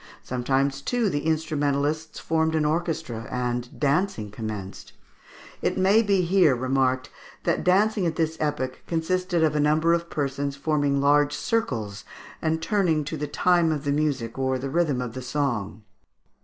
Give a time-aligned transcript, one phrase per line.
[0.23, 4.93] Sometimes, too, the instrumentalists formed an orchestra, and dancing commenced.
[5.61, 7.11] It may be here remarked
[7.43, 12.03] that dancing at this epoch consisted of a number of persons forming large circles,
[12.41, 15.83] and turning to the time of the music or the rhythm of the song.